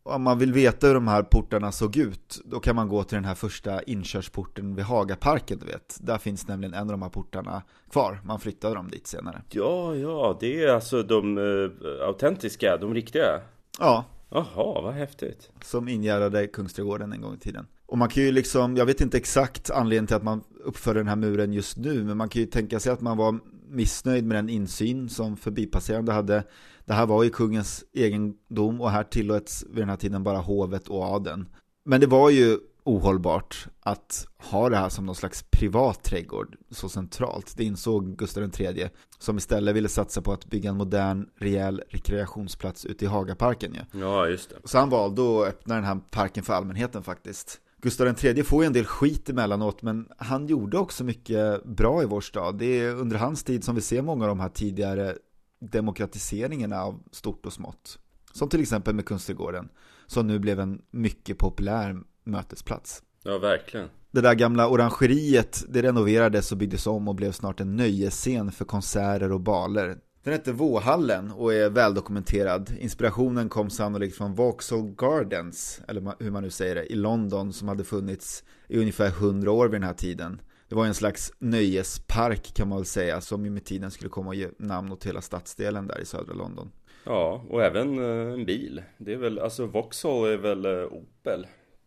[0.06, 3.16] Om man vill veta hur de här portarna såg ut, då kan man gå till
[3.16, 5.98] den här första inkörsporten vid Hagaparken, du vet.
[6.00, 8.20] Där finns nämligen en av de här portarna kvar.
[8.24, 9.42] Man flyttade dem dit senare.
[9.50, 13.40] Ja, ja, det är alltså de eh, autentiska, de riktiga.
[13.78, 15.50] Ja, Jaha, vad häftigt.
[15.62, 17.66] som ingärdade Kungsträdgården en gång i tiden.
[17.86, 21.08] Och man kan ju liksom, jag vet inte exakt anledningen till att man uppförde den
[21.08, 23.38] här muren just nu, men man kan ju tänka sig att man var
[23.68, 26.44] missnöjd med den insyn som förbipasserande hade.
[26.84, 30.88] Det här var ju kungens egendom och här tillåts vid den här tiden bara hovet
[30.88, 31.48] och adeln.
[31.84, 36.88] Men det var ju ohållbart att ha det här som någon slags privat trädgård så
[36.88, 37.54] centralt.
[37.56, 42.86] Det insåg Gustav III som istället ville satsa på att bygga en modern, rejäl rekreationsplats
[42.86, 44.00] ute i Hagaparken ju.
[44.00, 44.56] Ja, just det.
[44.64, 47.60] Så han valde att öppna den här parken för allmänheten faktiskt.
[47.82, 52.06] Gustav III får ju en del skit emellanåt, men han gjorde också mycket bra i
[52.06, 52.58] vår stad.
[52.58, 55.14] Det är under hans tid som vi ser många av de här tidigare
[55.60, 57.98] demokratiseringarna av stort och smått.
[58.32, 59.68] Som till exempel med Kungsträdgården,
[60.06, 63.02] som nu blev en mycket populär mötesplats.
[63.22, 63.88] Ja, verkligen.
[64.10, 68.64] Det där gamla orangeriet, det renoverades och byggdes om och blev snart en nöjesscen för
[68.64, 69.98] konserter och baler.
[70.22, 72.72] Den hette Våhallen och är väldokumenterad.
[72.78, 77.68] Inspirationen kom sannolikt från Vauxhall Gardens, eller hur man nu säger det, i London som
[77.68, 80.40] hade funnits i ungefär 100 år vid den här tiden.
[80.74, 84.30] Det var en slags nöjespark kan man väl säga, som ju med tiden skulle komma
[84.30, 86.70] att ge namn åt hela stadsdelen där i södra London.
[87.04, 88.82] Ja, och även eh, en bil.
[88.98, 91.46] Det är väl, alltså Vauxhall är väl eh, Opel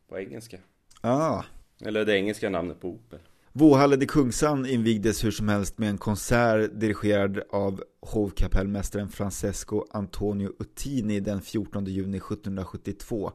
[0.09, 0.57] på engelska.
[1.01, 1.43] Ah,
[1.85, 3.19] Eller det engelska namnet på Opel.
[3.51, 10.53] Våhallen i Kungsan invigdes hur som helst med en konsert dirigerad av hovkapellmästaren Francesco Antonio
[10.59, 13.31] Uttini den 14 juni 1772.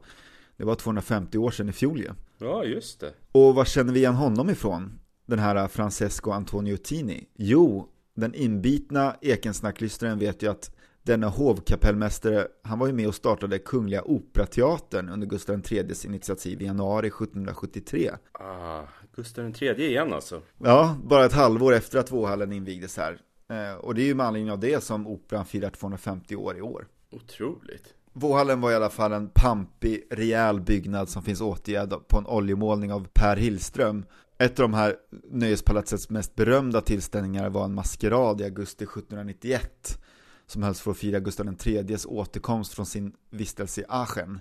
[0.57, 2.09] Det var 250 år sedan i fjol ju.
[2.37, 3.13] Ja, just det.
[3.31, 4.99] Och var känner vi igen honom ifrån?
[5.25, 7.27] Den här Francesco Antonio Uttini?
[7.35, 10.71] Jo, den inbitna Ekensnacklyssnaren vet ju att
[11.05, 16.65] Denna hovkapellmästare, han var ju med och startade Kungliga Operateatern under Gustav IIIs initiativ i
[16.65, 18.11] januari 1773.
[18.31, 18.83] Ah,
[19.15, 20.41] Gustav III igen alltså?
[20.57, 23.17] Ja, bara ett halvår efter att Våhallen invigdes här.
[23.49, 26.61] Eh, och det är ju med anledning av det som Operan firar 250 år i
[26.61, 26.87] år.
[27.11, 27.93] Otroligt.
[28.13, 32.93] Våhallen var i alla fall en pampig, rejäl byggnad som finns återgärd på en oljemålning
[32.93, 34.05] av Per Hillström.
[34.37, 34.95] Ett av de här
[35.31, 39.99] nöjespalatsets mest berömda tillställningar var en maskerad i augusti 1791
[40.45, 44.39] som hölls för att fira Gustav IIIs återkomst från sin vistelse i Aachen.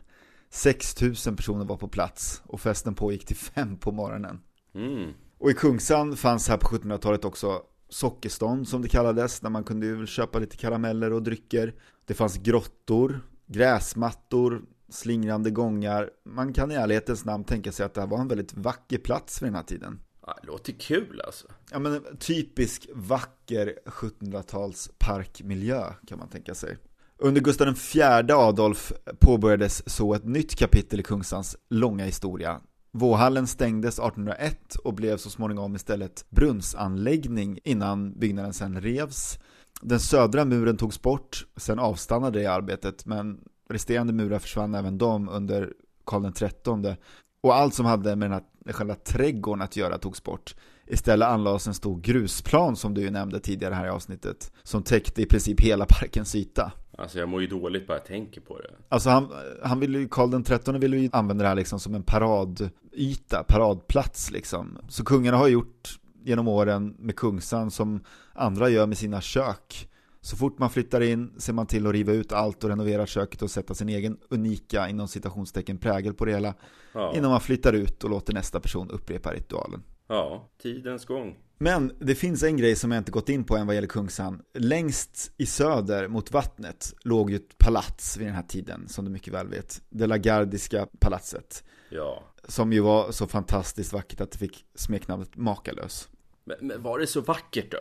[0.50, 4.40] 6000 personer var på plats och festen pågick till fem på morgonen.
[4.74, 5.10] Mm.
[5.38, 10.06] Och i Kungsan fanns här på 1700-talet också sockerstånd som det kallades, där man kunde
[10.06, 11.74] köpa lite karameller och drycker.
[12.04, 16.10] Det fanns grottor, gräsmattor, slingrande gångar.
[16.24, 19.42] Man kan i ärlighetens namn tänka sig att det här var en väldigt vacker plats
[19.42, 20.00] vid den här tiden.
[20.26, 21.46] Ja, det låter kul alltså.
[21.70, 26.76] Ja men typisk vacker 1700-tals parkmiljö kan man tänka sig.
[27.18, 32.60] Under Gustav IV Adolf påbörjades så ett nytt kapitel i Kungsans långa historia.
[32.92, 39.38] Våhallen stängdes 1801 och blev så småningom istället brunnsanläggning innan byggnaden sen revs.
[39.82, 43.40] Den södra muren togs bort, sen avstannade det arbetet men
[43.72, 45.72] resterande murar försvann även de under
[46.04, 46.96] Karl XIII
[47.42, 50.54] och allt som hade med den här själva trädgården att göra togs bort.
[50.86, 55.22] Istället anlades en stor grusplan som du ju nämnde tidigare här i avsnittet som täckte
[55.22, 56.72] i princip hela parkens yta.
[56.98, 58.70] Alltså jag mår ju dåligt bara jag tänker på det.
[58.88, 59.28] Alltså han,
[59.62, 64.30] han ville ju, Karl XIII ville ju använda det här liksom som en paradyta, paradplats
[64.30, 64.78] liksom.
[64.88, 68.00] Så kungarna har gjort genom åren med Kungsan som
[68.32, 69.88] andra gör med sina kök.
[70.24, 73.42] Så fort man flyttar in ser man till att riva ut allt och renovera köket
[73.42, 76.54] och sätta sin egen unika, inom citationstecken, prägel på det hela.
[76.92, 77.16] Ja.
[77.16, 79.82] Innan man flyttar ut och låter nästa person upprepa ritualen.
[80.08, 81.36] Ja, tidens gång.
[81.58, 84.42] Men det finns en grej som jag inte gått in på än vad gäller Kungsan.
[84.54, 89.10] Längst i söder mot vattnet låg ju ett palats vid den här tiden, som du
[89.10, 89.82] mycket väl vet.
[89.90, 91.64] Det Lagardiska palatset.
[91.90, 92.22] Ja.
[92.48, 96.08] Som ju var så fantastiskt vackert att det fick smeknamnet Makalös.
[96.44, 97.78] Men, men var det så vackert då?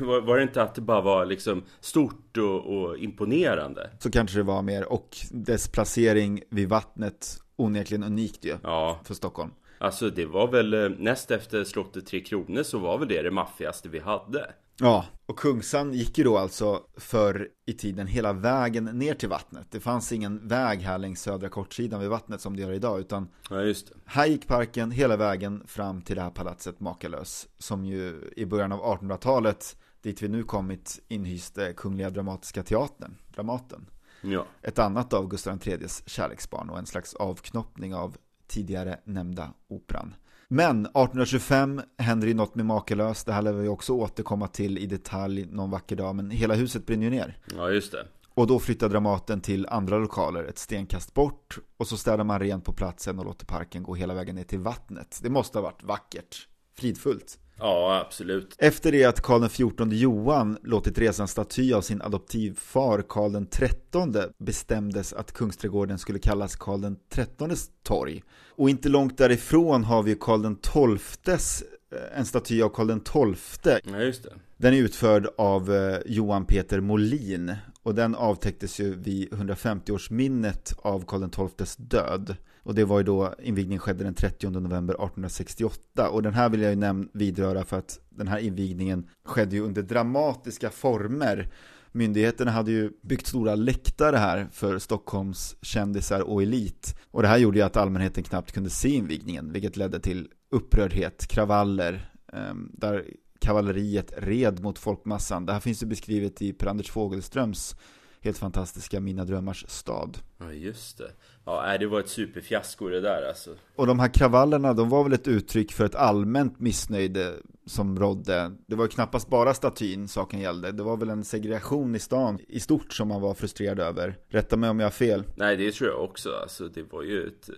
[0.06, 3.90] var, var det inte att det bara var liksom stort och, och imponerande?
[3.98, 9.14] Så kanske det var mer, och dess placering vid vattnet onekligen unikt ju Ja, för
[9.14, 9.50] Stockholm.
[9.78, 13.30] alltså det var väl eh, näst efter slottet Tre Kronor så var väl det det
[13.30, 14.50] maffigaste vi hade.
[14.80, 19.66] Ja, och Kungsan gick ju då alltså för i tiden hela vägen ner till vattnet.
[19.70, 23.28] Det fanns ingen väg här längs södra kortsidan vid vattnet som det gör idag, utan
[23.50, 23.94] Ja, just det.
[24.04, 28.72] här gick parken hela vägen fram till det här palatset Makalös, som ju i början
[28.72, 33.86] av 1800-talet, dit vi nu kommit, inhyste Kungliga Dramatiska Teatern, Dramaten.
[34.22, 34.46] Ja.
[34.62, 40.14] Ett annat av Gustav IIIs kärleksbarn och en slags avknoppning av tidigare nämnda operan.
[40.54, 44.86] Men 1825 händer ju något med Makalös, det här lär vi också återkomma till i
[44.86, 47.38] detalj någon vacker dag, men hela huset brinner ju ner.
[47.56, 48.06] ja, just det.
[48.34, 52.64] Och då flyttar Dramaten till andra lokaler, ett stenkast bort, och så städar man rent
[52.64, 55.20] på platsen och låter parken gå hela vägen ner till vattnet.
[55.22, 57.38] Det måste ha varit vackert, fridfullt.
[57.58, 58.54] Ja, absolut.
[58.58, 64.22] Efter det att Karl XIV Johan låtit resa en staty av sin adoptivfar Karl XIII
[64.38, 68.22] bestämdes att Kungsträdgården skulle kallas Karl XIIIs torg.
[68.50, 70.56] Och inte långt därifrån har vi Karl
[70.96, 71.62] XIIs,
[71.92, 73.92] eh, en staty av Karl XII.
[73.92, 74.32] Ja, just det.
[74.56, 81.04] Den är utförd av eh, Johan Peter Molin och den avtäcktes ju vid 150-årsminnet av
[81.06, 82.36] Karl XIIs död.
[82.64, 86.62] Och det var ju då invigningen skedde den 30 november 1868 och den här vill
[86.62, 91.52] jag ju näm- vidröra för att den här invigningen skedde ju under dramatiska former.
[91.92, 96.96] Myndigheterna hade ju byggt stora läktare här för Stockholms kändisar och elit.
[97.10, 101.26] Och det här gjorde ju att allmänheten knappt kunde se invigningen, vilket ledde till upprördhet,
[101.26, 103.04] kravaller, eh, där
[103.38, 105.46] kavalleriet red mot folkmassan.
[105.46, 107.76] Det här finns ju beskrivet i Per-Anders Fogelströms
[108.24, 110.18] helt fantastiska Mina drömmars stad.
[110.38, 111.10] Ja, just det.
[111.44, 113.50] Ja, det var ett superfiasko det där alltså.
[113.76, 117.32] Och de här kravallerna, de var väl ett uttryck för ett allmänt missnöje
[117.66, 118.52] som rådde.
[118.66, 120.72] Det var knappast bara statyn saken gällde.
[120.72, 124.18] Det var väl en segregation i stan i stort som man var frustrerad över.
[124.28, 125.24] Rätta mig om jag har fel.
[125.36, 126.30] Nej, det tror jag också.
[126.42, 127.50] Alltså, det var ju ett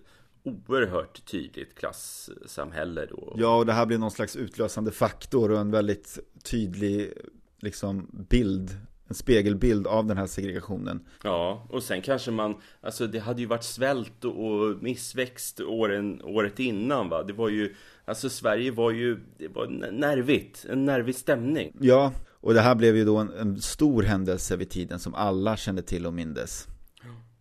[0.42, 3.34] oerhört tydligt klassamhälle då.
[3.36, 7.12] Ja, och det här blev någon slags utlösande faktor och en väldigt tydlig
[7.60, 8.70] liksom bild
[9.08, 11.00] en spegelbild av den här segregationen.
[11.24, 16.58] Ja, och sen kanske man, alltså det hade ju varit svält och, missväxt åren, året
[16.58, 17.22] innan va.
[17.22, 17.74] Det var ju,
[18.04, 21.72] alltså Sverige var ju, det var nervigt, en nervig stämning.
[21.80, 25.56] Ja, och det här blev ju då en, en stor händelse vid tiden som alla
[25.56, 26.68] kände till och mindes.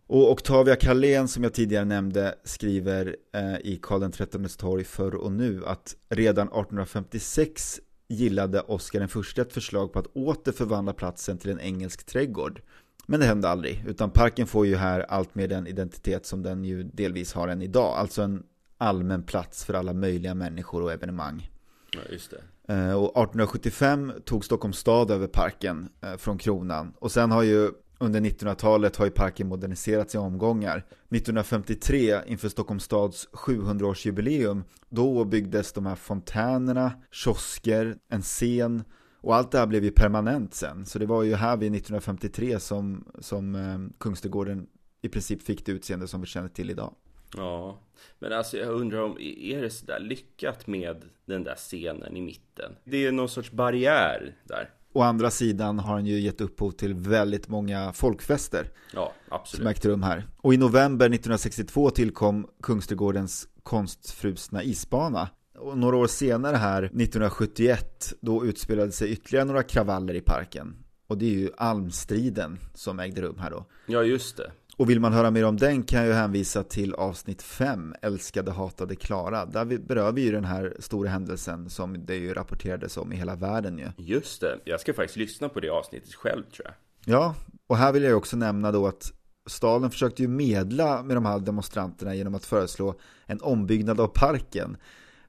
[0.08, 5.32] Och Octavia Carlén som jag tidigare nämnde skriver eh, i Karl XIIIs torg förr och
[5.32, 11.38] nu att redan 1856 gillade Oscar den första ett förslag på att åter förvandla platsen
[11.38, 12.60] till en engelsk trädgård.
[13.06, 16.64] Men det hände aldrig, utan parken får ju här allt mer den identitet som den
[16.64, 17.98] ju delvis har än idag.
[17.98, 18.42] Alltså en
[18.78, 21.50] allmän plats för alla möjliga människor och evenemang.
[21.90, 22.74] Ja, just det.
[22.74, 26.92] Eh, och 1875 tog Stockholms stad över parken eh, från kronan.
[26.98, 30.84] Och sen har ju under 1900-talet har ju parken moderniserats i omgångar.
[31.10, 38.84] 1953 inför Stockholms stads 700-årsjubileum då byggdes de här fontänerna, kiosker, en scen
[39.20, 40.86] och allt det här blev ju permanent sen.
[40.86, 44.66] Så det var ju här vid 1953 som, som eh, Kungsträdgården
[45.02, 46.94] i princip fick det utseende som vi känner till idag.
[47.36, 47.80] Ja,
[48.18, 52.72] men alltså jag undrar om, är det sådär lyckat med den där scenen i mitten?
[52.84, 54.70] Det är någon sorts barriär där.
[54.96, 59.66] Å andra sidan har han ju gett upphov till väldigt många folkfester Ja, som absolut.
[59.68, 60.26] ägt rum här.
[60.36, 65.28] Och i november 1962 tillkom Kungsträdgårdens konstfrusna isbana.
[65.58, 70.76] Och några år senare här, 1971, då utspelade sig ytterligare några kravaller i parken.
[71.06, 73.64] Och det är ju almstriden som ägde rum här då.
[73.86, 74.50] Ja, just det.
[74.78, 78.50] Och vill man höra mer om den kan jag ju hänvisa till avsnitt 5, Älskade
[78.50, 79.46] hatade Klara.
[79.46, 83.36] Där berör vi ju den här stora händelsen som det ju rapporterades om i hela
[83.36, 83.88] världen ju.
[83.96, 84.58] Just det.
[84.64, 86.74] Jag ska faktiskt lyssna på det avsnittet själv tror jag.
[87.14, 87.34] Ja,
[87.66, 89.12] och här vill jag ju också nämna då att
[89.46, 92.94] staden försökte ju medla med de här demonstranterna genom att föreslå
[93.26, 94.76] en ombyggnad av parken.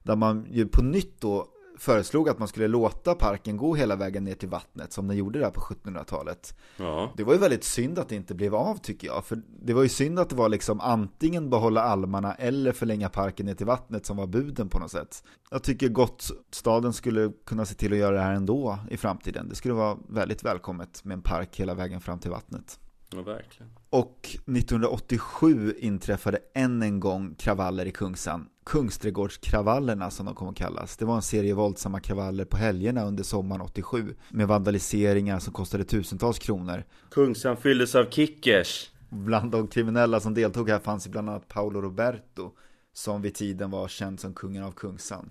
[0.02, 1.46] Där man ju på nytt då
[1.78, 5.38] föreslog att man skulle låta parken gå hela vägen ner till vattnet som den gjorde
[5.38, 6.54] där på 1700-talet.
[6.76, 9.24] Ja, Det var ju väldigt synd att det inte blev av tycker jag.
[9.24, 13.46] För det var ju synd att det var liksom antingen behålla almarna eller förlänga parken
[13.46, 15.24] ner till vattnet som var buden på något sätt.
[15.50, 19.48] Jag tycker gott staden skulle kunna se till att göra det här ändå i framtiden.
[19.48, 22.78] Det skulle vara väldigt välkommet med en park hela vägen fram till vattnet.
[23.10, 23.72] Ja verkligen.
[23.90, 28.48] Och 1987 inträffade än en gång kravaller i Kungsan.
[28.64, 30.96] Kungsträdgårdskravallerna som de kommer att kallas.
[30.96, 34.14] Det var en serie våldsamma kravaller på helgerna under sommaren 87.
[34.28, 36.84] Med vandaliseringar som kostade tusentals kronor.
[37.10, 38.90] Kungsan fylldes av kickers.
[39.10, 42.50] Bland de kriminella som deltog här fanns bland annat Paolo Roberto.
[42.92, 45.30] Som vid tiden var känd som kungen av Kungsan.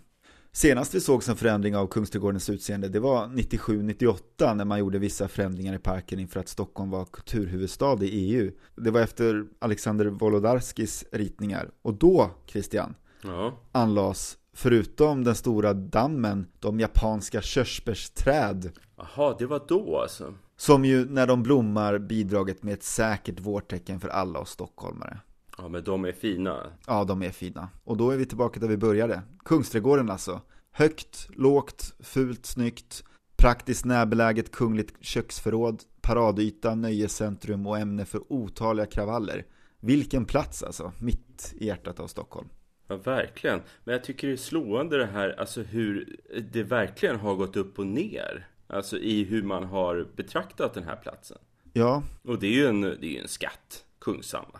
[0.51, 5.27] Senast vi såg en förändring av Kungsträdgårdens utseende det var 97-98 när man gjorde vissa
[5.27, 8.51] förändringar i parken inför att Stockholm var kulturhuvudstad i EU.
[8.75, 11.69] Det var efter Alexander Wolodarskis ritningar.
[11.81, 19.61] Och då, Christian, Ja, anlades förutom den stora dammen de japanska körsbärsträd Jaha, det var
[19.67, 20.33] då alltså.
[20.57, 25.19] som ju när de blommar bidragit med ett säkert vårtecken för alla oss stockholmare.
[25.57, 26.63] Ja, men de är fina.
[26.87, 27.69] Ja, de är fina.
[27.83, 29.21] Och då är vi tillbaka där vi började.
[29.45, 30.41] Kungsträdgården alltså.
[30.71, 33.03] Högt, lågt, fult, snyggt.
[33.37, 35.83] Praktiskt närbeläget kungligt köksförråd.
[36.01, 39.45] Paradyta, nöjescentrum och ämne för otaliga kravaller.
[39.79, 42.47] Vilken plats alltså, mitt i hjärtat av Stockholm.
[42.87, 43.61] Ja, verkligen.
[43.83, 46.19] Men jag tycker det är slående det här, alltså hur
[46.51, 48.47] det verkligen har gått upp och ner.
[48.67, 51.37] Alltså i hur man har betraktat den här platsen.
[51.73, 54.59] Ja, Och det är ju en, det är en skatt, Kungsan va?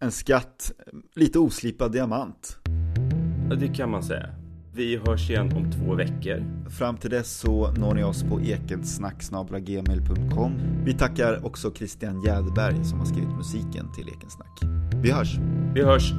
[0.00, 0.72] En skatt,
[1.14, 2.58] lite oslipad diamant.
[3.50, 4.28] Ja, det kan man säga.
[4.72, 6.44] Vi hörs igen om två veckor.
[6.70, 10.52] Fram till dess så når ni oss på ekensnack.gmail.com
[10.84, 14.60] Vi tackar också Christian Jäderberg som har skrivit musiken till Ekensnack.
[15.02, 15.38] Vi hörs!
[15.74, 16.12] Vi hörs!